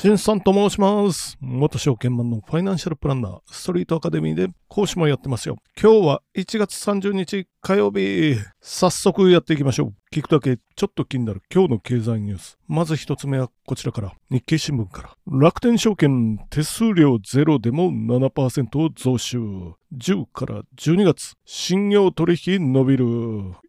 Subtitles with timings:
[0.00, 1.36] しんさんと申します。
[1.40, 5.56] 元証券マンのファイナンシャルプランナー、ストリートアカデミーで講師もやってますよ。
[5.76, 8.36] 今日は1月30日火曜日。
[8.60, 9.94] 早速やっていきましょう。
[10.14, 12.56] 聞くだけちょっと気になる今日の経済ニュース。
[12.68, 14.12] まず一つ目はこちらから。
[14.30, 15.16] 日経新聞から。
[15.26, 19.38] 楽天証券手数料ゼロでも7%を増収。
[19.96, 23.06] 10から12月、信用取引伸びる。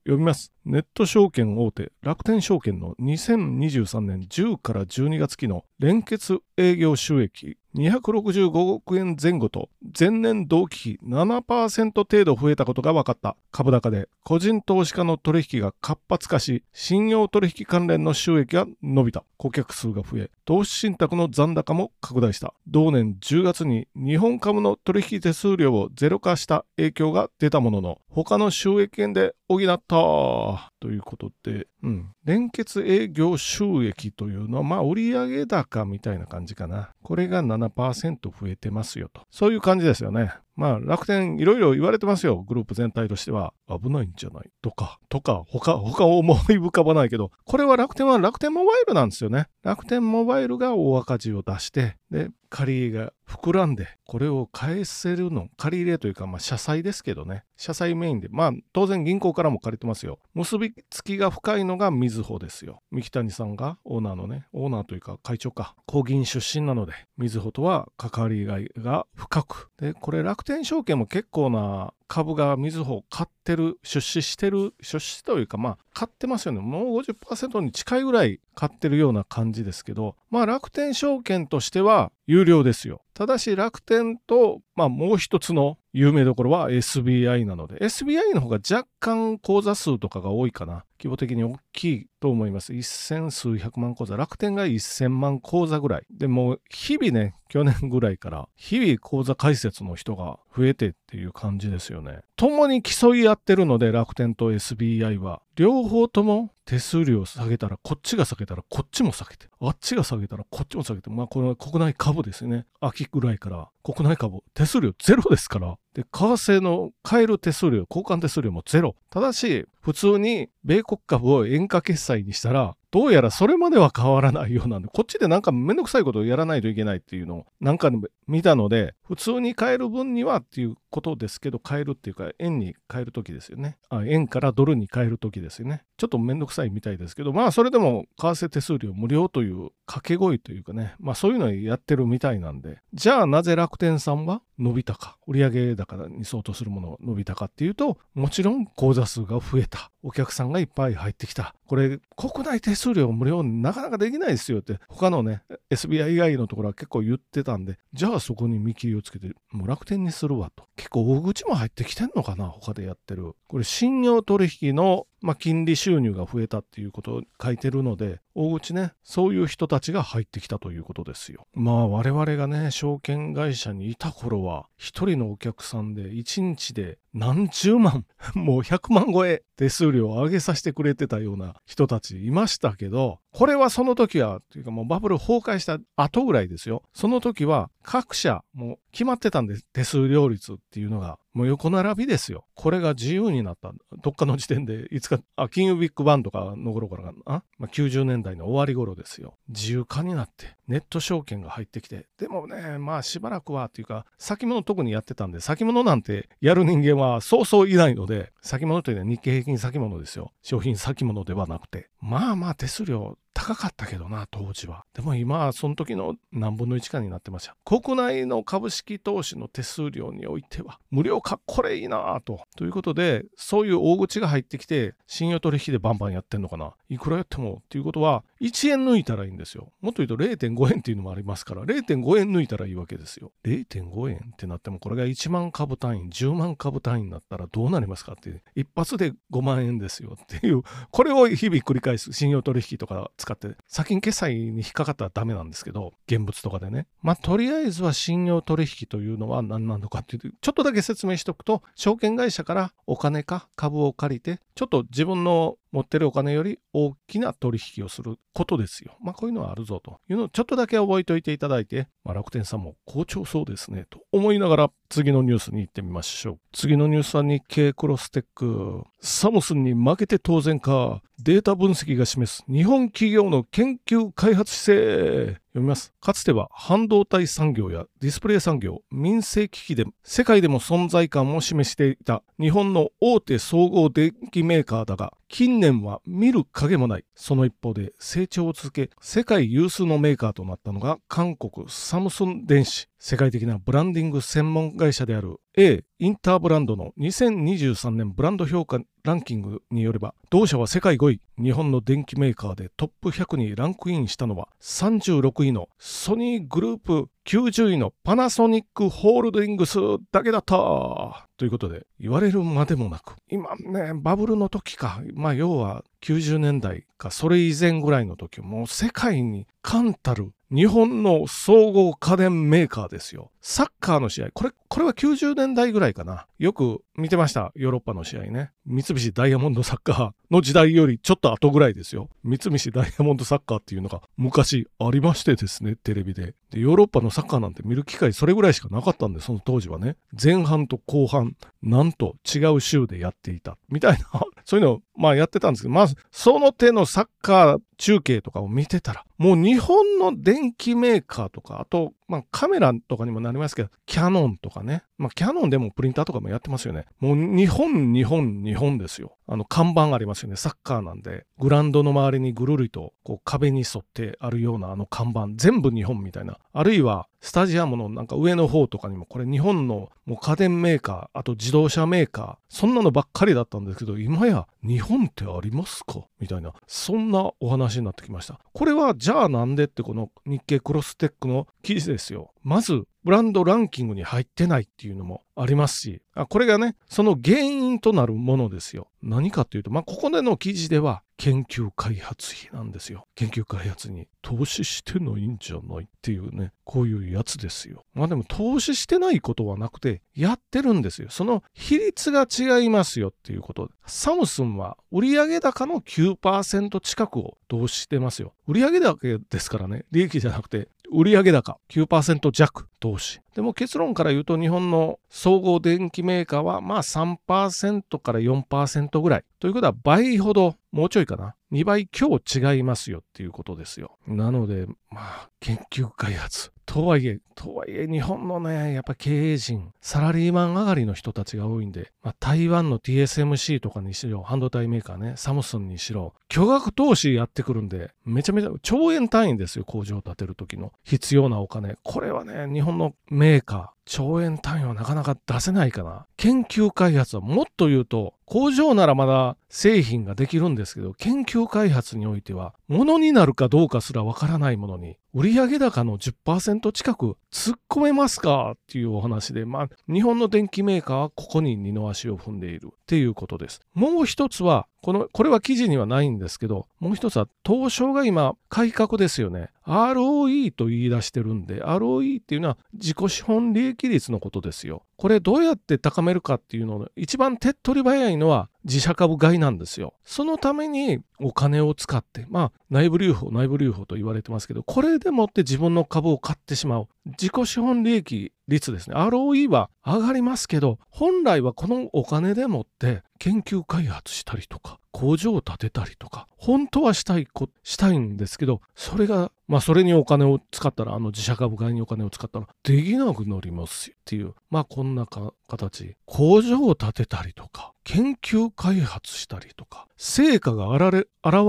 [0.06, 0.54] 読みます。
[0.66, 13.36] ネット証券大手、楽天証券の2023年10から12月期の連結営業収益265億円前後と前年同期比7%程度増えたことが分かった。
[13.52, 19.24] 株高で個人投資家の取引が活発化し信用取引関連の収益が伸びた。
[19.38, 22.54] 顧客数が増え投資信託の残高も拡大した。
[22.68, 30.72] 同年10月に日本株の取引手数料をゼロ化した影響が出たものの他の収益源で補った。
[30.80, 36.92] ということで、うん、連結営業収益というのはまあ売上高みたいな感じかな。
[37.04, 39.22] これが7% 7%増えてますよと。
[39.30, 40.34] そういう感じですよね。
[40.60, 42.44] まあ楽天いろいろ言われてますよ。
[42.44, 43.54] グループ全体としては。
[43.70, 44.50] 危ないんじゃない？
[44.64, 45.00] とか。
[45.10, 47.32] とか他他思い浮かばないけど。
[47.46, 49.48] これは楽天は楽天モバイルなんですよね。
[49.64, 55.50] 楽天モバイルが大赤字を出してで借り入れが膨らんでこれを返せるの。
[55.56, 57.44] 借り入れというかまあ社債ですけどね。
[57.58, 58.28] 社債メインで。
[58.32, 60.18] まあ当然銀行からも借りてますよ。
[60.34, 62.82] 結びつきが深いのがみずほですよ。
[62.90, 65.76] 三木谷さんがオーナーのねオーナーというか会長か。
[65.86, 69.70] 公銀出身なのでみずほとは関わりがいが深く。
[69.80, 76.60] でこれ楽天天証券も結構な株がみずほ買ってる出資してる出資というかまあ買ってますよね。
[76.60, 83.04] もう50%に近いぐらい買ってるような感じですけどまあ楽天証券としては有料ですよ。
[83.20, 90.86] ただし楽天と、まあ、もう一つの有名どころは SBI なので SBI の方が若干口座数とかが多いかな。
[91.00, 92.74] 規模的に大きいと思います。
[92.74, 94.16] 一千数百万口座。
[94.16, 96.06] 楽天が1000万口座ぐらい。
[96.10, 102.20] でも日々ね去年ぐらいから日々口座開設の人が増えてっていう感じですよね。
[102.38, 105.42] 共に競い合ってるので楽天と SBI は。
[105.58, 112.68] 両方とも手数料を下げたらこっちが下げたらこっちも下げてあっちが下げたらこっちも下げてまあこれは国内株ですね。
[112.80, 114.42] 秋ぐらいから国内株。
[114.54, 115.78] 手数料ゼロですから。
[115.96, 118.96] で為替の買える手数料交換手数料もゼロ。
[119.10, 127.92] ただし普通に米国株を円価決済にしたらどうやらそれまでは変わらないようなんで、こっちでなんかめんどくさいことをやらないといけないっていうのをなんか
[128.28, 133.78] 見たので、普通に買える分にはっていうことですけど、買えるっていうか、円に変えるときですよね。
[133.90, 135.84] あ円からドルに変えるときですよね。
[135.98, 149.92] ちょっとめんどくさいみたいですけど、まあそれでも為替手数料無料という掛け声というかね、まあそういうのをやってるみたいなんで、じゃあなぜ楽天さんは伸びたか、売上高に相当するものが伸びたかっていうと、もちろん口座数が増えた。
[150.02, 151.54] お客さんがいっぱい入ってきた。
[151.66, 160.66] これ、国内手数料無料なかなかできないですよって、他のね、SBI 以外のところは結構言ってたんで、じゃあそこに見切りをつけて、もう楽天にするわと。
[160.80, 163.34] 結構大口も入ってきてんのかな、他でやってる。
[163.50, 171.46] これ、信用取引の、まあ、金利収入が増えたっていうことを書いてるので、大口ね、そういう人たちが入ってきたということですよ。
[171.54, 186.84] まあ我々がね、証券会社にいた頃は、一人のお客さんで一日で何十万、 もう100万超え手数料を上げさせてくれてたような人たちいましたけど、これはその時は、というかもうバブル崩壊した後ぐらいですよ。
[186.94, 189.66] その時は各社もう決まってたんです。
[189.74, 191.20] 手数料率っていうのが。
[191.34, 192.46] もう横並びですよ。
[192.56, 193.72] これが自由になった。
[194.02, 197.44] どっかの時点で、いつか、あ、金融ビッグバンとかの頃からかな。
[197.58, 199.38] まあ、90年代の終わり頃ですよ。
[199.48, 202.06] 自由化になって、ネット証券が入ってきて。
[202.20, 210.32] でもね、まあしばらくはっていうか、先物特にやってたんで、先物なんてやる人間はそうそういないので、先物というのは日経平均先物ですよ。
[210.44, 211.90] 商品先物ではなくて。
[212.00, 214.84] まあまあ手数料高かったけどな、当時は。
[214.94, 217.56] でも今はその時の何分の1かになってました。
[217.64, 222.42] 国内の株式投資の手数料においては、無料化これいいなと。
[222.58, 226.74] ということで、そういう大口が入ってきて、信用取引でバンバンやってんのかな。
[226.90, 229.72] いくらやってもっていうことは、1円抜いたらいいんですよ。
[229.80, 233.32] もっと言うと0.5円っていうのもありますから、0.5円抜いたらいいわけですよ。
[233.44, 246.88] 0.5円ってなっても、これが1万株単位、10万株単位になったらどうなりますかって、一発で5万円ですよっていう、これを日々繰り返す信用取引とか使って、先に決済に引っかかったらダメなんですけど、現物とかでね。
[247.02, 258.98] まあ、とりあえずは信用取引というのは何なのかっていう、ちょっとだけ説明しておくと、証券会社からお金か株を借りて、ちょっと自分の持ってるお金より大きな取引をすることですよ。
[259.02, 266.40] まあこういうのはあるぞというのをちょっとだけ覚えておいていただいて、まあ、楽天さんも好調そうですねと思いながら次のニュースに行ってみましょう。
[266.52, 268.84] 次のニュースは日経クロステック。
[269.02, 271.04] サムスンに負けて当然か。
[271.22, 275.40] データ分析が示す日本企業の研究開発姿勢。
[275.50, 275.94] 読みます。
[276.02, 287.06] かつては半導体産業やディスプレイ産業、民生機器で世界でも存在感を示していた日本の大手総合電機メーカーだが、近年は見る影もない。
[287.16, 292.89] その一方で成長を続け、世界有数のメーカーとなったのが韓国サムスン電子。
[293.02, 309.80] 世界的なブランディング専門会社である A インターブランドの2023年ブランド評価ランキングによれば同社は世界5位日本の電機メーカーでトップ100にランクインしたのは36位のソニーグループ90位のパナソニックホールディングス
[310.14, 323.30] だけだったということで言われるまでもなく今ねバブルの時かまあ要は90年代かそれ以前ぐらいの時もう世界に冠たる日本の総合家電メーカーですよ。
[323.42, 324.32] サッカーの試合。
[324.34, 326.28] これ、これは90年代ぐらいかな。
[326.40, 327.52] よく見てました。
[327.56, 328.52] ヨーロッパの試合ね。
[328.66, 332.10] 三菱ダイヤモンドサッカーの時代よりちょっと後ぐらいですよ。
[332.24, 336.36] 三菱ダイヤモンドサッカーっていうのが昔ありましてですね、テレビで。
[336.52, 339.96] で、ヨーロッパのサッカーなんて見る機会それぐらいしかなかったんで、その当時はね。
[340.22, 343.58] 前半と後半、なんと違う州でやっていた。
[343.70, 354.82] みたいな、そういうのをまあやってたんですけど、まあ、その手のサッカー中継とかを見てたら、もう日本の電機メーカーとか、あと、まあカメラとかにもなりますけど、キャノンとかね。
[355.00, 356.86] まあキャノンでもプリンターとかもやってますよね。
[357.00, 359.16] もう日本、日本、日本ですよ。
[359.28, 360.36] あの看板ありますよね。
[360.36, 366.38] サッカーなんで、グラウンドの周りにぐるりとこう壁に沿ってあるようなあの看板、全部日本みたいな。
[366.52, 376.06] あるいは、スタジアムのなんか上の方とかにも、これ日本のもう家電メーカー、あと自動車メーカー、そんなのばっかりだったんですけど、今や日本ってありますか？
[376.20, 378.40] みたいな、そんなお話になってきました。
[378.54, 382.32] これはじゃあなんでってこの日経クロステックの記事ですよ。
[382.42, 388.88] まず、ブランドランキングに入ってないっていうのもありますし、あこれがね、その原因となるものですよ。
[389.02, 393.06] 何かっていうと、まあ、ここでの記事では、研究開発費なんですよ。
[393.16, 397.84] 研究開発に投資してないんじゃないっていうね、こういうやつですよ。
[397.94, 401.10] まあでも投資してないことはなくて、やってるんですよ。
[401.10, 403.70] その比率が違いますよっていうこと。
[403.86, 408.34] サムスンは売上高の9%近くを投資してますよ。
[408.48, 408.98] 売上高
[409.30, 413.20] ですからね、利益じゃなくて、売上高9%弱投資。
[413.40, 419.24] でも結論から言うと日本の総合電機メーカーはまあ3%から4%ぐらい。
[419.40, 421.36] ということは倍ほど、もうちょいかな。
[421.52, 423.98] 2倍強違いますよっていうことですよ。
[424.08, 426.52] なので、まあ、研究開発。
[426.66, 441.76] とはいえ、とはいえ、日本のね、やっぱ経営陣、サラリーマン上がりの人たちが多いんで、まあ、台湾の TSMC とかにしろ、半導体メーカーね、サムスンにしろ、巨額投資やってくるんで、めちゃめちゃ、兆円単位ですよ、工場を建てる時の必要なお金。
[441.82, 446.06] これはね、日本のメーカー、兆円単位はなかなか出せないかな。
[446.18, 458.52] 研究開発はもっと言うと、工場ならまだ製品ができるんですけど、研究開発においては、ものになるかどうかすらわからないものに、売上高の10%近く突っ込めますか？
[458.56, 463.60] っていうお話で、まあ、日本の電機メーカーはここに二の足を踏んでいるっていうことです。
[463.74, 469.50] もう一つは、この、これは記事にはないんですけど、もう一つは、東証が今、改革ですよね。
[469.66, 474.84] ROE と言い出してるんで、ROE っていうのは自己資本利益率のことですよ。
[474.96, 479.94] これどうやって高めるかっていうのの一番手っ取り早いのは自社株買いなんですよ。
[480.04, 486.88] そのためにお金を使って、まあ内部留保、内部留保と言われてますけど、これでもって自分の株を買ってしまう。
[487.06, 488.96] 自己資本利益率ですね。
[488.96, 505.96] ROE は上がりますけど、本来はこのお金でもって研究開発したりとか、工場を建てたりとか、本当はしたいこ、したいんですけど、それが、まあそれにお金を使ったら、あの自社株買いにお金を使ったら、できなくなりますっていう、まあこんな形。
[506.06, 511.06] 工場を建てたりとか、研究開発したりとか、成果が現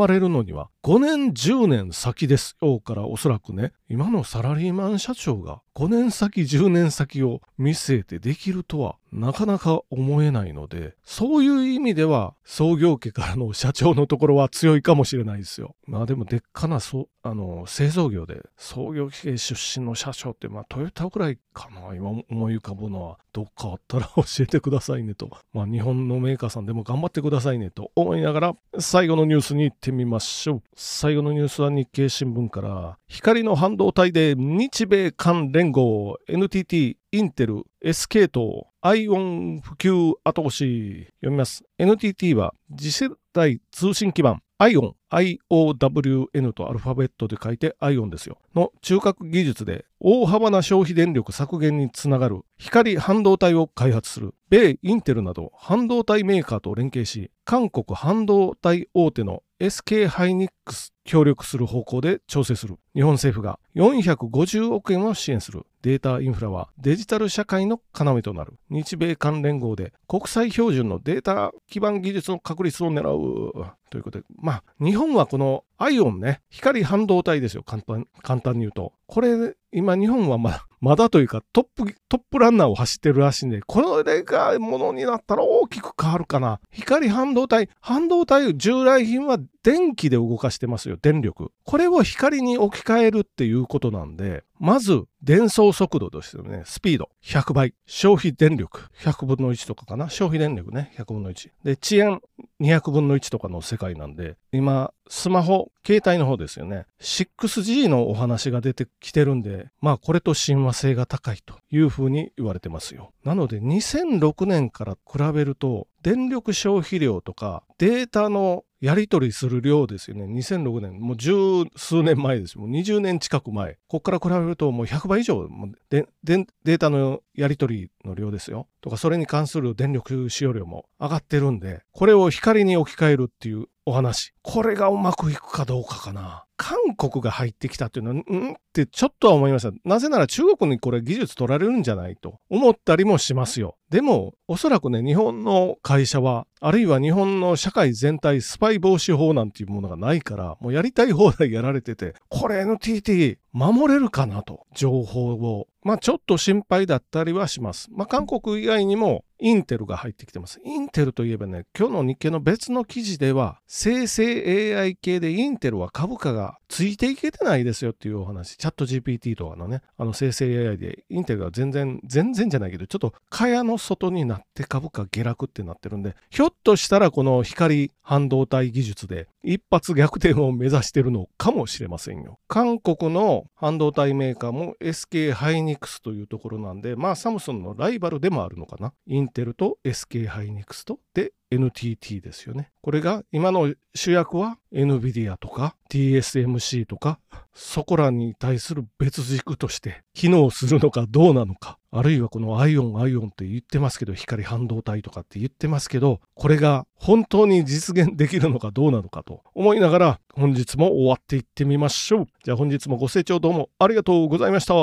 [0.09, 15.77] れるのには5年10年先ですよからおそらくね、今のサラリーマン社長が5年先10年先を見据えてできるとはなかなか思えないので、そういう意味では創業家からの社長のところは強いかもしれないですよ。
[15.87, 16.81] まあでもでっかな
[17.23, 25.29] あの製造業で創業家出身の社長ってまあトヨタぐらいかな今思い浮かぶのはどっかあったら 教えてくださいねと。
[25.53, 30.63] まあ日本のメーカーさんでも頑張ってくださいねと思いながら最後のニュースに行ってみましょう。
[30.75, 41.09] 最後のニュースは日経新聞から光の半導体で日米韓連合 NTT インテル、SK とアイオン普及後押し。
[41.21, 41.65] 読みます。
[41.77, 48.39] NTT は次世代通信基盤、アイオン IOWN とアルファベットで書いて ION ですよ。
[48.55, 54.35] の中核技術で大幅な消費電力削減につながる光半導体を開発する。
[54.49, 62.77] 米インテルなど半導体メーカーと連携し韓国半導体大手の SK ハイニックス協力する方向で調整する。
[62.95, 65.67] 日本政府が450億円を支援する。
[65.83, 68.55] データインフラはデジタル社会の要となる。
[68.71, 73.53] 日米韓連合で国際標準のデータ基盤技術の確立を狙う。
[73.91, 96.65] ということでまあ日本はこのアイオンね光半導体ですよ簡単簡単に言うとこれ今日本はまだまだというかトップトップランナーを走ってるらしいんでこれがものになったら大きく変わるかな光半導体半導体従来品は電気で動かしてますよ電力これを光に置き換えるっていうことなんでまず、伝送速度ですよね。
[96.67, 97.09] スピード。
[97.25, 97.75] 100倍。
[97.87, 98.91] 消費電力。
[99.01, 100.11] 100分の1とかかな。
[100.11, 100.93] 消費電力ね。
[100.99, 101.51] 100分の1。
[101.65, 102.21] で、遅延。
[102.61, 106.87] 200分の1とかの世界なんで、今、スマホ、携帯の方ですよね。
[107.01, 113.13] 6G のお話が出てきてるんで、まあこれと親和性が高いというふうに言われてますよ。
[113.25, 120.25] なので2006年から比べると、電力消費量とかデータのやり取りする量ですよね。
[120.25, 121.33] 2006年、もう十
[121.77, 122.63] 数年前ですよ。
[122.63, 123.75] もう20年近く前。
[123.89, 125.47] ここから比べるともう100倍以上
[125.91, 128.69] データのやり取りの量ですよ。
[128.81, 134.33] とか、それに関する電力使用量も上がってるんで、これを光に置き換えるっていうお話。
[134.43, 136.45] これがうまくいくかどうかかな。
[136.57, 138.53] 韓国が入ってきたっていうのは、ん？
[138.53, 139.73] ってちょっとは思いました。
[139.85, 143.77] なぜなら中国にこれ技術取られるんじゃないと思ったりもしますよ。
[143.91, 155.67] でも、おそらくね、日本の会社は、あるいは日本の社会全体スパイ防止法なんていうものがないから、もうやりたい放題やられてて、これ NTT 守れるかなと、情報を。
[155.83, 157.89] まあちょっと心配だったりはします。
[157.91, 160.61] まあ韓国以外にもインテルが入ってきてます。
[160.65, 168.57] インテルといえばね、今日の日経の別の記事では、生成 AI 系でインテルは株価がついていけてないですよっていうお話。
[168.57, 182.39] チャット GPT とかのね、あの生成 AI でインテルが全然、全然じゃないけど、ちょっと蚊帳の外になって株価下落ってなってるんで、ひょっとしたらこの光半導体技術で一発逆転を目指してるのかもしれませんよ。
[182.47, 188.93] 韓国の半導体メーカーも SK ハイニクスというところなんで、まあサムスンのライバルでもあるのかな。
[189.07, 192.71] インテルと SK ハイニクスとで NTT ですよね。
[192.83, 197.19] これが今の主役は NVIDIA とか TSMC とか
[197.53, 212.27] そこらに対する別軸として機能するのかどうなのかあるいはこのアイオンアイオンって言ってますけど光半導体とかって言ってますけどこれが本当に実現できるのかどうなのかと思いながら本日も終わっていってみましょう。
[212.45, 214.75] じゃあ本日もご清聴どうもありがとうございました。